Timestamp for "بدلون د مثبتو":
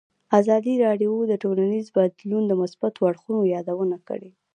1.95-2.99